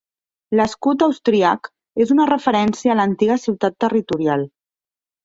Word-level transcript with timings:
L'escut 0.59 1.03
austríac 1.07 1.69
és 2.05 2.13
una 2.15 2.27
referència 2.31 2.95
a 2.95 2.97
l'antiga 3.01 3.37
ciutat 3.45 3.77
territorial. 3.87 4.47